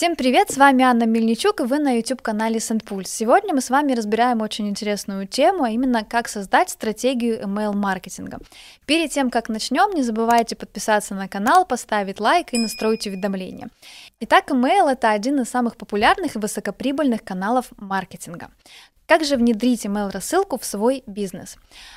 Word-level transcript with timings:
Всем 0.00 0.16
привет, 0.16 0.50
с 0.50 0.56
вами 0.56 0.82
Анна 0.82 1.04
Мельничук, 1.04 1.60
и 1.60 1.64
вы 1.64 1.78
на 1.78 1.98
YouTube-канале 1.98 2.56
SendPulse. 2.56 3.04
Сегодня 3.04 3.52
мы 3.52 3.60
с 3.60 3.68
вами 3.68 3.92
разбираем 3.92 4.40
очень 4.40 4.66
интересную 4.66 5.26
тему, 5.26 5.64
а 5.64 5.68
именно 5.68 6.04
как 6.04 6.26
создать 6.26 6.70
стратегию 6.70 7.38
email-маркетинга. 7.42 8.38
Перед 8.86 9.10
тем, 9.10 9.28
как 9.28 9.50
начнем, 9.50 9.94
не 9.94 10.02
забывайте 10.02 10.56
подписаться 10.56 11.14
на 11.14 11.28
канал, 11.28 11.66
поставить 11.66 12.18
лайк 12.18 12.54
и 12.54 12.58
настроить 12.58 13.06
уведомления. 13.06 13.68
Итак, 14.20 14.50
email— 14.50 14.88
это 14.90 15.10
один 15.10 15.38
из 15.38 15.50
самых 15.50 15.76
популярных 15.76 16.34
и 16.34 16.38
высокоприбыльных 16.38 17.22
каналов 17.22 17.66
маркетинга. 17.76 18.48
Как 19.10 19.24
же 19.24 19.36
внедрить 19.36 19.84
email-рассылку 19.86 20.56
в 20.56 20.64
свой 20.64 21.02
бизнес? 21.04 21.56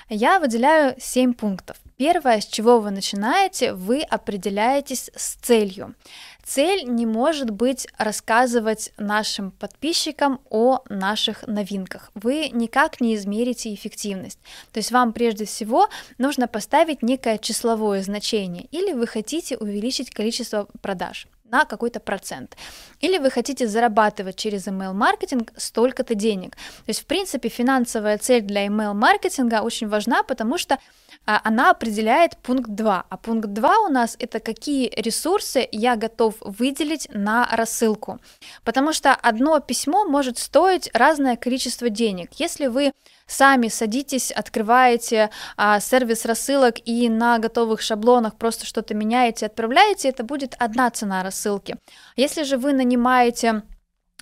Я 0.10 0.40
выделяю 0.40 0.96
7 0.98 1.36
пунктов. 1.36 1.78
Первое, 1.96 2.42
с 2.42 2.46
чего 2.48 2.80
вы 2.80 2.90
начинаете, 2.90 3.74
вы 3.74 4.02
определяетесь 4.02 5.12
с 5.16 5.36
целью. 5.36 5.94
Цель 6.44 6.86
не 6.86 7.06
может 7.06 7.52
быть 7.52 7.88
рассказывать 8.00 8.92
нашим 8.98 9.52
подписчикам 9.52 10.42
о 10.50 10.80
наших 10.90 11.46
новинках. 11.46 12.10
Вы 12.16 12.50
никак 12.52 13.00
не 13.00 13.14
измерите 13.14 13.72
эффективность. 13.76 14.40
То 14.72 14.80
есть 14.80 14.92
вам 14.92 15.14
прежде 15.14 15.46
всего 15.46 15.90
нужно 16.18 16.48
поставить 16.48 17.04
некое 17.04 17.38
числовое 17.38 18.02
значение, 18.02 18.66
или 18.72 18.92
вы 18.92 19.06
хотите 19.06 19.56
увеличить 19.56 20.10
количество 20.10 20.68
продаж 20.82 21.28
на 21.54 21.66
какой-то 21.66 22.00
процент. 22.00 22.58
Или 23.00 23.20
вы 23.20 23.30
хотите 23.30 23.68
зарабатывать 23.68 24.36
через 24.36 24.68
email-маркетинг 24.68 25.54
столько-то 25.56 26.16
денег. 26.16 26.56
То 26.56 26.90
есть, 26.90 27.02
в 27.02 27.06
принципе, 27.06 27.50
финансовая 27.50 28.18
цель 28.18 28.42
для 28.42 28.66
email-маркетинга 28.66 29.62
очень 29.62 29.88
важна, 29.88 30.24
потому 30.24 30.58
что 30.58 30.80
а, 31.26 31.40
она 31.44 31.70
определяет 31.70 32.38
пункт 32.38 32.72
2. 32.72 33.06
А 33.08 33.18
пункт 33.18 33.50
2 33.50 33.80
у 33.80 33.90
нас 33.90 34.16
это 34.20 34.40
какие 34.40 34.92
ресурсы 35.00 35.68
я 35.72 35.96
готов 35.96 36.36
выделить 36.42 37.08
на 37.14 37.48
рассылку. 37.52 38.20
Потому 38.64 38.92
что 38.94 39.14
одно 39.14 39.60
письмо 39.60 40.06
может 40.06 40.40
стоить 40.40 40.90
разное 40.94 41.36
количество 41.36 41.90
денег. 41.90 42.32
Если 42.40 42.68
вы 42.68 42.94
сами 43.28 43.68
садитесь, 43.70 44.32
открываете 44.32 45.30
а, 45.56 45.80
сервис 45.80 46.26
рассылок 46.26 46.76
и 46.86 47.10
на 47.10 47.38
готовых 47.40 47.82
шаблонах 47.82 48.36
просто 48.36 48.66
что-то 48.66 48.94
меняете, 48.94 49.46
отправляете, 49.46 50.10
это 50.10 50.24
будет 50.24 50.56
одна 50.60 50.90
цена 50.90 51.24
рассылки. 51.24 51.43
Если 52.16 52.44
же 52.44 52.58
вы 52.58 52.74
нанимаете 52.74 53.64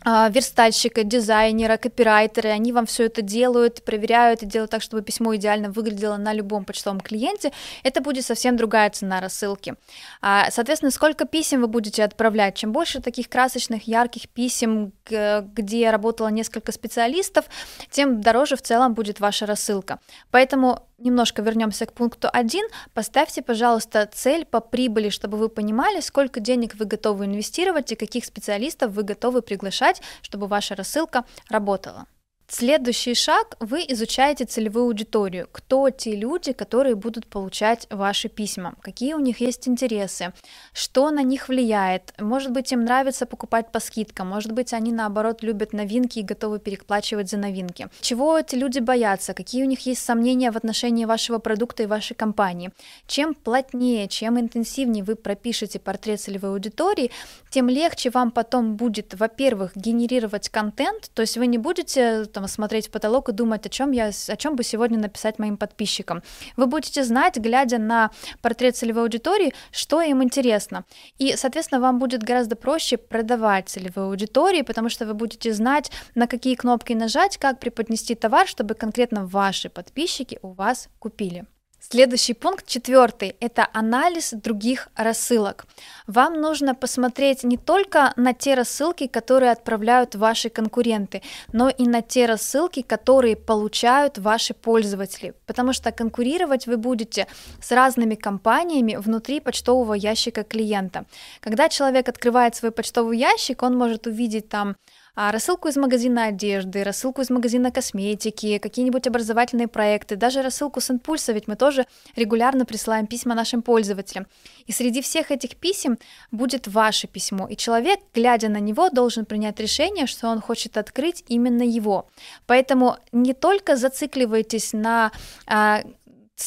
а, 0.04 0.30
верстальщика, 0.30 1.04
дизайнера, 1.04 1.78
копирайтеры, 1.78 2.50
они 2.50 2.74
вам 2.74 2.88
все 2.88 3.06
это 3.06 3.22
делают, 3.22 3.86
проверяют 3.86 4.42
и 4.42 4.48
делают 4.48 4.72
так, 4.72 4.82
чтобы 4.82 5.04
письмо 5.04 5.36
идеально 5.36 5.70
выглядело 5.70 6.18
на 6.18 6.34
любом 6.34 6.66
почтовом 6.66 7.00
клиенте, 7.00 7.52
это 7.84 8.02
будет 8.02 8.26
совсем 8.26 8.58
другая 8.58 8.90
цена 8.90 9.22
рассылки. 9.22 9.76
А, 10.20 10.50
соответственно, 10.50 10.90
сколько 10.90 11.26
писем 11.26 11.62
вы 11.62 11.68
будете 11.68 12.04
отправлять, 12.04 12.56
чем 12.56 12.72
больше 12.72 13.00
таких 13.00 13.30
красочных, 13.30 13.88
ярких 13.88 14.28
писем, 14.30 14.92
где 15.06 15.92
работало 15.92 16.30
несколько 16.30 16.72
специалистов, 16.72 17.46
тем 17.92 18.22
дороже 18.22 18.56
в 18.56 18.62
целом 18.64 18.96
будет 18.96 19.20
ваша 19.20 19.46
рассылка. 19.46 20.00
Поэтому 20.32 20.88
немножко 21.02 21.42
вернемся 21.42 21.86
к 21.86 21.94
пункту 21.94 22.30
1. 22.32 22.68
Поставьте, 22.94 23.42
пожалуйста, 23.42 24.10
цель 24.12 24.46
по 24.46 24.60
прибыли, 24.60 25.10
чтобы 25.10 25.38
вы 25.38 25.50
понимали, 25.50 26.00
сколько 26.00 26.40
денег 26.40 26.76
вы 26.76 26.86
готовы 26.86 27.26
инвестировать 27.26 27.92
и 27.92 27.96
каких 27.96 28.26
специалистов 28.26 28.92
вы 28.92 29.04
готовы 29.04 29.42
приглашать, 29.42 30.02
чтобы 30.22 30.48
ваша 30.48 30.76
рассылка 30.76 31.26
работала. 31.50 32.06
Следующий 32.54 33.14
шаг, 33.14 33.56
вы 33.62 33.86
изучаете 33.88 34.44
целевую 34.44 34.88
аудиторию. 34.88 35.48
Кто 35.54 35.90
те 35.90 36.18
люди, 36.18 36.52
которые 36.52 36.96
будут 36.96 37.26
получать 37.26 37.88
ваши 37.90 38.28
письма? 38.28 38.76
Какие 38.82 39.14
у 39.14 39.20
них 39.20 39.40
есть 39.40 39.70
интересы? 39.70 40.34
Что 40.74 41.12
на 41.12 41.24
них 41.24 41.48
влияет? 41.48 42.14
Может 42.20 42.52
быть, 42.52 42.74
им 42.74 42.84
нравится 42.84 43.26
покупать 43.26 43.72
по 43.72 43.80
скидкам, 43.80 44.28
может 44.28 44.52
быть, 44.52 44.74
они 44.74 44.92
наоборот 44.92 45.44
любят 45.44 45.72
новинки 45.72 46.20
и 46.20 46.24
готовы 46.24 46.60
переплачивать 46.60 47.30
за 47.30 47.38
новинки. 47.38 47.88
Чего 48.02 48.38
эти 48.38 48.56
люди 48.56 48.80
боятся? 48.80 49.34
Какие 49.34 49.64
у 49.64 49.68
них 49.68 49.86
есть 49.86 50.04
сомнения 50.04 50.52
в 50.52 50.58
отношении 50.58 51.06
вашего 51.06 51.40
продукта 51.40 51.84
и 51.84 51.86
вашей 51.86 52.16
компании? 52.16 52.72
Чем 53.08 53.34
плотнее, 53.34 54.10
чем 54.10 54.38
интенсивнее 54.38 55.06
вы 55.06 55.16
пропишете 55.16 55.80
портрет 55.80 56.20
целевой 56.20 56.50
аудитории, 56.52 57.12
тем 57.50 57.70
легче 57.70 58.10
вам 58.10 58.30
потом 58.30 58.76
будет, 58.76 59.14
во-первых, 59.14 59.72
генерировать 59.76 60.50
контент, 60.50 61.12
то 61.14 61.22
есть 61.22 61.38
вы 61.38 61.48
не 61.48 61.58
будете 61.58 62.26
там, 62.42 62.48
смотреть 62.48 62.88
в 62.88 62.92
потолок 62.92 63.30
и 63.30 63.32
думать, 63.32 63.66
о 63.66 63.70
чем 63.70 63.92
я, 63.92 64.12
о 64.28 64.36
чем 64.36 64.56
бы 64.56 64.64
сегодня 64.64 65.00
написать 65.00 65.40
моим 65.40 65.58
подписчикам. 65.58 66.22
Вы 66.58 66.66
будете 66.66 67.04
знать, 67.04 67.38
глядя 67.38 67.78
на 67.78 68.10
портрет 68.42 68.76
целевой 68.76 69.04
аудитории, 69.04 69.54
что 69.72 70.02
им 70.02 70.24
интересно. 70.24 70.84
И, 71.20 71.36
соответственно, 71.36 71.82
вам 71.82 72.00
будет 72.00 72.24
гораздо 72.24 72.56
проще 72.56 72.98
продавать 72.98 73.70
целевой 73.70 74.06
аудитории, 74.06 74.64
потому 74.64 74.90
что 74.90 75.06
вы 75.06 75.14
будете 75.14 75.54
знать, 75.54 75.92
на 76.16 76.28
какие 76.28 76.56
кнопки 76.56 76.94
нажать, 76.94 77.38
как 77.38 77.60
преподнести 77.60 78.16
товар, 78.16 78.48
чтобы 78.48 78.74
конкретно 78.74 79.26
ваши 79.26 79.70
подписчики 79.70 80.40
у 80.42 80.54
вас 80.54 80.90
купили. 81.00 81.46
Следующий 81.84 82.36
пункт, 82.36 82.68
четвертый, 82.68 83.36
это 83.40 83.68
анализ 83.74 84.34
других 84.34 84.90
рассылок. 84.96 85.66
Вам 86.06 86.40
нужно 86.40 86.76
посмотреть 86.76 87.44
не 87.44 87.58
только 87.58 88.14
на 88.16 88.36
те 88.36 88.54
рассылки, 88.54 89.08
которые 89.08 89.52
отправляют 89.52 90.14
ваши 90.14 90.50
конкуренты, 90.50 91.24
но 91.52 91.70
и 91.70 91.88
на 91.88 92.04
те 92.04 92.28
рассылки, 92.28 92.84
которые 92.84 93.36
получают 93.36 94.20
ваши 94.20 94.54
пользователи, 94.54 95.34
потому 95.48 95.74
что 95.74 95.92
конкурировать 95.92 96.68
вы 96.68 96.78
будете 96.78 97.26
с 97.60 97.72
разными 97.72 98.14
компаниями 98.14 98.96
внутри 98.96 99.40
почтового 99.40 99.96
ящика 99.96 100.44
клиента. 100.44 101.06
Когда 101.40 101.68
человек 101.68 102.08
открывает 102.08 102.56
свой 102.56 102.72
почтовый 102.72 103.18
ящик, 103.18 103.64
он 103.64 103.76
может 103.76 104.06
увидеть 104.06 104.50
там 104.50 104.76
рассылку 105.16 105.68
из 105.68 105.78
магазина 105.78 106.26
одежды, 106.26 106.84
рассылку 106.84 107.22
из 107.22 107.30
магазина 107.30 107.72
косметики, 107.72 108.58
какие-нибудь 108.58 109.08
образовательные 109.08 109.68
проекты, 109.68 110.16
даже 110.16 110.42
рассылку 110.42 110.80
с 110.80 110.90
импульса, 110.90 111.34
ведь 111.34 111.48
мы 111.48 111.56
тоже 111.56 111.86
регулярно 112.16 112.66
присылаем 112.66 113.08
письма 113.08 113.36
нашим 113.36 113.62
пользователям. 113.62 114.28
И 114.66 114.72
среди 114.72 115.02
всех 115.02 115.32
этих 115.32 115.56
писем 115.58 115.98
будет 116.32 116.68
ваше 116.68 117.08
письмо, 117.08 117.48
и 117.48 117.56
человек, 117.56 118.00
глядя 118.14 118.50
на 118.50 118.60
него, 118.60 118.90
должен 118.90 119.26
принять 119.26 119.60
решение, 119.60 120.08
что 120.08 120.30
он 120.30 120.42
хочет 120.42 120.78
открыть 120.78 121.24
именно 121.28 121.64
его. 121.64 122.08
Поэтому 122.48 122.98
не 123.12 123.34
только 123.34 123.76
зацикливайтесь 123.76 124.74
на 124.74 125.12
а, 125.48 125.82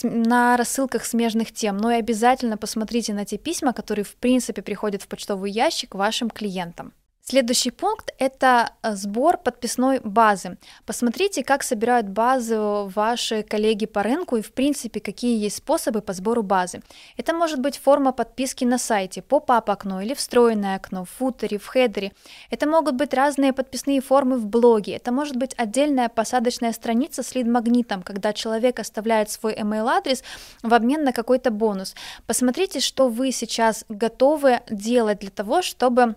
на 0.03 0.56
рассылках 0.56 1.04
смежных 1.04 1.53
тем, 1.53 1.76
но 1.76 1.92
и 1.92 1.97
обязательно 1.97 2.56
посмотрите 2.56 3.14
на 3.14 3.24
те 3.24 3.38
письма, 3.38 3.72
которые 3.72 4.04
в 4.04 4.16
принципе 4.16 4.60
приходят 4.62 5.03
в 5.03 5.06
почтовый 5.06 5.53
ящик 5.53 5.94
вашим 5.94 6.30
клиентам. 6.30 6.92
Следующий 7.26 7.70
пункт– 7.70 8.12
это 8.18 8.72
э, 8.82 8.94
сбор 8.96 9.38
подписной 9.38 9.98
базы. 10.04 10.58
Посмотрите, 10.84 11.42
как 11.42 11.62
собирают 11.62 12.06
базу 12.06 12.92
ваши 12.94 13.42
коллеги 13.42 13.86
по 13.86 14.02
рынку 14.02 14.36
и, 14.36 14.42
в 14.42 14.52
принципе, 14.52 15.00
какие 15.00 15.42
есть 15.42 15.56
способы 15.56 16.02
по 16.02 16.12
сбору 16.12 16.42
базы. 16.42 16.82
Это 17.16 17.32
может 17.32 17.60
быть 17.60 17.78
форма 17.78 18.12
подписки 18.12 18.66
на 18.66 18.76
сайте, 18.76 19.22
по 19.22 19.40
пап 19.40 19.70
окно 19.70 20.02
или 20.02 20.12
встроенное 20.12 20.76
окно, 20.76 21.06
в 21.06 21.10
футере, 21.10 21.56
в 21.56 21.66
хедере. 21.66 22.12
Это 22.50 22.68
могут 22.68 22.96
быть 22.96 23.14
разные 23.14 23.54
подписные 23.54 24.02
формы 24.02 24.36
в 24.36 24.44
блоге. 24.44 24.96
Это 24.96 25.10
может 25.10 25.36
быть 25.36 25.54
отдельная 25.56 26.10
посадочная 26.10 26.74
страница 26.74 27.22
с 27.22 27.34
лид-магнитом, 27.34 28.02
когда 28.02 28.34
человек 28.34 28.80
оставляет 28.80 29.30
свой 29.30 29.54
email-адрес 29.54 30.22
в 30.62 30.74
обмен 30.74 31.04
на 31.04 31.12
какой-то 31.12 31.50
бонус. 31.50 31.94
Посмотрите, 32.26 32.80
что 32.80 33.08
вы 33.08 33.32
сейчас 33.32 33.86
готовы 33.88 34.60
делать 34.68 35.20
для 35.20 35.30
того, 35.30 35.62
чтобы 35.62 36.16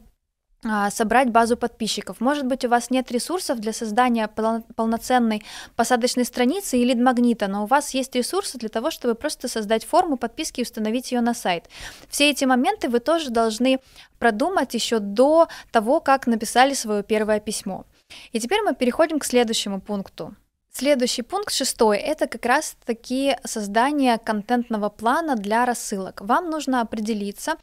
собрать 0.92 1.30
базу 1.30 1.58
подписчиков. 1.58 2.20
Может 2.20 2.46
быть, 2.46 2.66
у 2.66 2.70
вас 2.70 2.90
нет 2.90 3.12
ресурсов 3.12 3.60
для 3.60 3.74
создания 3.74 4.28
полноценной 4.28 5.44
посадочной 5.76 6.26
страницы 6.26 6.78
или 6.78 6.94
магнита, 6.94 7.48
но 7.48 7.64
у 7.64 7.66
вас 7.68 7.94
есть 7.94 8.16
ресурсы 8.16 8.58
для 8.58 8.70
того, 8.70 8.92
чтобы 8.92 9.16
просто 9.16 9.48
создать 9.48 9.86
форму 9.86 10.18
подписки 10.18 10.62
и 10.62 10.64
установить 10.64 11.12
ее 11.12 11.22
на 11.22 11.34
сайт. 11.34 11.70
Все 12.10 12.30
эти 12.30 12.46
моменты 12.46 12.90
вы 12.90 13.00
тоже 13.00 13.30
должны 13.30 13.80
продумать 14.20 14.74
еще 14.74 15.00
до 15.00 15.48
того, 15.72 16.00
как 16.00 16.28
написали 16.28 16.74
свое 16.74 17.04
первое 17.04 17.40
письмо. 17.40 17.86
И 18.32 18.40
теперь 18.40 18.62
мы 18.62 18.74
переходим 18.74 19.20
к 19.20 19.26
следующему 19.26 19.82
пункту. 19.82 20.36
Следующий 20.72 21.24
пункт, 21.24 21.52
шестой, 21.52 21.98
это 21.98 22.28
как 22.28 22.46
раз-таки 22.46 23.36
создание 23.44 24.20
контентного 24.20 24.90
плана 24.90 25.36
для 25.36 25.66
рассылок. 25.66 26.22
Вам 26.22 26.52
нужно 26.52 26.82
определиться, 26.82 27.56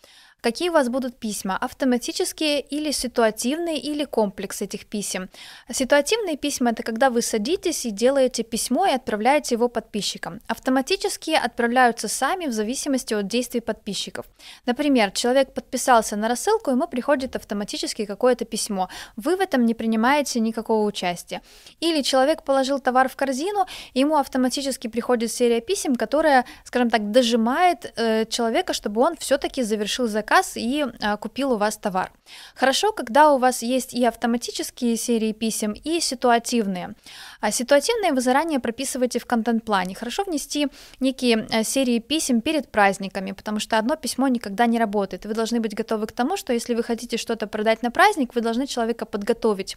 Какие 0.44 0.68
у 0.68 0.72
вас 0.72 0.90
будут 0.90 1.18
письма? 1.18 1.56
Автоматические 1.56 2.60
или 2.60 2.90
ситуативные, 2.90 3.78
или 3.78 4.04
комплекс 4.04 4.60
этих 4.60 4.84
писем? 4.84 5.30
Ситуативные 5.72 6.36
письма– 6.36 6.70
это 6.72 6.82
когда 6.82 7.08
вы 7.08 7.22
садитесь 7.22 7.86
и 7.86 7.90
делаете 7.90 8.42
письмо 8.42 8.84
и 8.84 8.90
отправляете 8.90 9.54
его 9.54 9.68
подписчикам. 9.68 10.42
Автоматические 10.46 11.38
отправляются 11.38 12.08
сами 12.08 12.44
в 12.44 12.52
зависимости 12.52 13.14
от 13.14 13.26
действий 13.26 13.62
подписчиков. 13.62 14.26
Например, 14.66 15.12
человек 15.12 15.54
подписался 15.54 16.14
на 16.16 16.28
рассылку, 16.28 16.70
ему 16.70 16.88
приходит 16.88 17.36
автоматически 17.36 18.04
какое-то 18.04 18.44
письмо. 18.44 18.90
Вы 19.16 19.36
в 19.36 19.40
этом 19.40 19.64
не 19.64 19.72
принимаете 19.72 20.40
никакого 20.40 20.86
участия. 20.86 21.40
Или 21.80 22.02
человек 22.02 22.42
положил 22.42 22.80
товар 22.80 23.08
в 23.08 23.16
корзину, 23.16 23.64
ему 23.94 24.16
автоматически 24.16 24.88
приходит 24.88 25.32
серия 25.32 25.62
писем, 25.62 25.96
которая, 25.96 26.44
скажем 26.64 26.90
так, 26.90 27.10
дожимает 27.12 27.94
э, 27.96 28.26
человека, 28.26 28.74
чтобы 28.74 29.00
он 29.00 29.16
все-таки 29.16 29.62
завершил 29.62 30.06
заказ 30.06 30.33
заказ 30.34 30.56
и 30.56 30.84
а, 31.00 31.16
купил 31.16 31.52
у 31.52 31.56
вас 31.56 31.76
товар. 31.76 32.12
Хорошо, 32.54 32.92
когда 32.92 33.32
у 33.32 33.38
вас 33.38 33.62
есть 33.62 33.94
и 33.94 34.04
автоматические 34.04 34.96
серии 34.96 35.32
писем, 35.32 35.72
и 35.72 36.00
ситуативные. 36.00 36.94
А 37.40 37.50
ситуативные 37.50 38.12
вы 38.12 38.20
заранее 38.20 38.60
прописываете 38.60 39.18
в 39.18 39.26
контент-плане. 39.26 39.94
Хорошо 39.94 40.24
внести 40.24 40.68
некие 41.00 41.46
а, 41.50 41.64
серии 41.64 41.98
писем 41.98 42.40
перед 42.40 42.70
праздниками, 42.70 43.32
потому 43.32 43.60
что 43.60 43.78
одно 43.78 43.96
письмо 43.96 44.28
никогда 44.28 44.66
не 44.66 44.78
работает. 44.78 45.26
Вы 45.26 45.34
должны 45.34 45.60
быть 45.60 45.74
готовы 45.74 46.06
к 46.06 46.12
тому, 46.12 46.36
что 46.36 46.52
если 46.52 46.74
вы 46.74 46.82
хотите 46.82 47.16
что-то 47.16 47.46
продать 47.46 47.82
на 47.82 47.90
праздник, 47.90 48.34
вы 48.34 48.40
должны 48.40 48.66
человека 48.66 49.06
подготовить. 49.06 49.76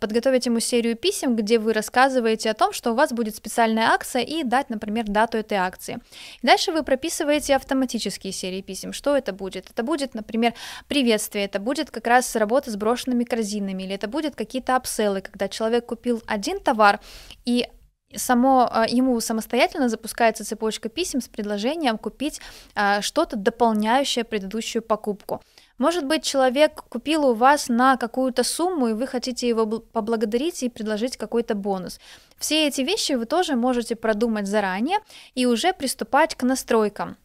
Подготовить 0.00 0.46
ему 0.46 0.60
серию 0.60 0.96
писем, 0.96 1.36
где 1.36 1.58
вы 1.58 1.72
рассказываете 1.72 2.50
о 2.50 2.54
том, 2.54 2.72
что 2.72 2.92
у 2.92 2.94
вас 2.94 3.12
будет 3.12 3.36
специальная 3.36 3.88
акция 3.88 4.22
и 4.22 4.42
дать, 4.42 4.70
например, 4.70 5.04
дату 5.04 5.38
этой 5.38 5.58
акции. 5.58 5.98
Дальше 6.42 6.72
вы 6.72 6.82
прописываете 6.82 7.56
автоматические 7.56 8.32
серии 8.32 8.62
писем. 8.62 8.92
Что 8.92 9.16
это 9.16 9.32
будет? 9.32 9.70
Это 9.70 9.82
будет, 9.84 10.14
например, 10.14 10.54
приветствие, 10.88 11.44
это 11.44 11.60
будет 11.60 11.90
как 11.90 12.06
раз 12.06 12.34
работа 12.36 12.70
с 12.70 12.76
брошенными 12.76 13.24
корзинами, 13.24 13.84
или 13.84 13.94
это 13.94 14.08
будет 14.08 14.34
какие-то 14.34 14.76
апселлы, 14.76 15.20
когда 15.20 15.48
человек 15.48 15.86
купил 15.86 16.22
один 16.26 16.58
товар 16.58 17.00
и 17.44 17.68
само 18.16 18.68
а, 18.70 18.86
ему 18.88 19.20
самостоятельно 19.20 19.88
запускается 19.88 20.44
цепочка 20.44 20.88
писем 20.88 21.20
с 21.20 21.28
предложением 21.28 21.98
купить 21.98 22.40
а, 22.74 23.02
что-то 23.02 23.36
дополняющее 23.36 24.24
предыдущую 24.24 24.82
покупку. 24.82 25.42
Может 25.78 26.06
быть, 26.06 26.22
человек 26.22 26.84
купил 26.88 27.26
у 27.26 27.34
вас 27.34 27.68
на 27.68 27.96
какую-то 27.96 28.44
сумму, 28.44 28.88
и 28.88 28.92
вы 28.92 29.06
хотите 29.06 29.48
его 29.48 29.66
поблагодарить 29.66 30.62
и 30.62 30.68
предложить 30.68 31.16
какой-то 31.16 31.54
бонус. 31.54 31.98
Все 32.38 32.68
эти 32.68 32.82
вещи 32.82 33.12
вы 33.12 33.26
тоже 33.26 33.56
можете 33.56 33.96
продумать 33.96 34.46
заранее 34.46 34.98
и 35.34 35.46
уже 35.46 35.72
приступать 35.72 36.36
к 36.36 36.44
настройкам. 36.44 37.16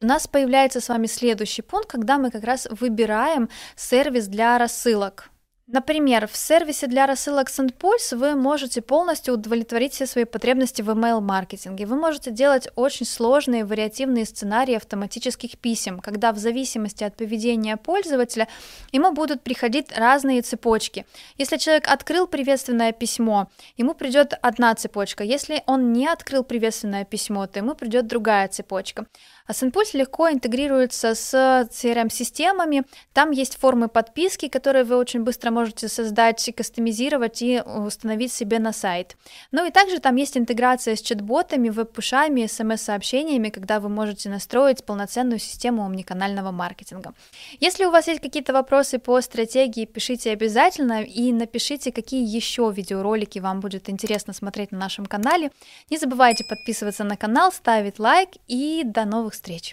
У 0.00 0.06
нас 0.06 0.28
появляется 0.28 0.80
с 0.80 0.88
вами 0.88 1.08
следующий 1.08 1.62
пункт, 1.62 1.90
когда 1.90 2.18
мы 2.18 2.30
как 2.30 2.44
раз 2.44 2.68
выбираем 2.70 3.48
сервис 3.74 4.28
для 4.28 4.56
рассылок. 4.56 5.30
Например, 5.70 6.26
в 6.26 6.34
сервисе 6.34 6.86
для 6.86 7.06
рассылок 7.06 7.50
SendPulse 7.50 8.16
вы 8.16 8.34
можете 8.36 8.80
полностью 8.80 9.34
удовлетворить 9.34 9.92
все 9.92 10.06
свои 10.06 10.24
потребности 10.24 10.80
в 10.80 10.88
email-маркетинге. 10.88 11.84
Вы 11.84 11.96
можете 11.96 12.30
делать 12.30 12.68
очень 12.74 13.04
сложные 13.04 13.66
вариативные 13.66 14.24
сценарии 14.24 14.74
автоматических 14.76 15.58
писем, 15.58 16.00
когда 16.00 16.32
в 16.32 16.38
зависимости 16.38 17.04
от 17.04 17.16
поведения 17.16 17.76
пользователя 17.76 18.48
ему 18.92 19.12
будут 19.12 19.42
приходить 19.42 19.92
разные 19.94 20.40
цепочки. 20.40 21.04
Если 21.36 21.58
человек 21.58 21.86
открыл 21.86 22.26
приветственное 22.26 22.92
письмо, 22.92 23.50
ему 23.76 23.92
придет 23.92 24.32
одна 24.40 24.74
цепочка. 24.74 25.22
Если 25.22 25.62
он 25.66 25.92
не 25.92 26.08
открыл 26.08 26.44
приветственное 26.44 27.04
письмо, 27.04 27.46
то 27.46 27.58
ему 27.58 27.74
придет 27.74 28.06
другая 28.06 28.48
цепочка. 28.48 29.04
А 29.46 29.52
SendPulse 29.52 29.98
легко 29.98 30.30
интегрируется 30.30 31.14
с 31.14 31.34
CRM-системами. 31.34 32.84
Там 33.12 33.32
есть 33.32 33.58
формы 33.58 33.88
подписки, 33.88 34.48
которые 34.48 34.84
вы 34.84 34.96
очень 34.96 35.24
быстро 35.24 35.50
можете 35.58 35.88
создать, 35.88 36.50
кастомизировать 36.56 37.42
и 37.42 37.60
установить 37.60 38.32
себе 38.32 38.58
на 38.58 38.72
сайт. 38.72 39.16
Ну 39.50 39.66
и 39.66 39.70
также 39.70 39.98
там 39.98 40.16
есть 40.16 40.36
интеграция 40.36 40.94
с 40.94 41.00
чат-ботами, 41.00 41.68
веб-пушами, 41.70 42.46
смс-сообщениями, 42.46 43.48
когда 43.48 43.80
вы 43.80 43.88
можете 43.88 44.28
настроить 44.28 44.84
полноценную 44.84 45.40
систему 45.40 45.84
омниканального 45.84 46.52
маркетинга. 46.52 47.12
Если 47.60 47.86
у 47.86 47.90
вас 47.90 48.08
есть 48.08 48.20
какие-то 48.20 48.52
вопросы 48.52 48.98
по 48.98 49.20
стратегии, 49.20 49.84
пишите 49.84 50.30
обязательно 50.30 51.02
и 51.02 51.32
напишите, 51.32 51.90
какие 51.90 52.24
еще 52.38 52.72
видеоролики 52.76 53.40
вам 53.40 53.60
будет 53.60 53.90
интересно 53.90 54.32
смотреть 54.32 54.72
на 54.72 54.78
нашем 54.78 55.06
канале. 55.06 55.50
Не 55.90 55.98
забывайте 55.98 56.44
подписываться 56.44 57.04
на 57.04 57.16
канал, 57.16 57.52
ставить 57.52 57.98
лайк 57.98 58.28
и 58.46 58.82
до 58.84 59.04
новых 59.04 59.32
встреч! 59.32 59.66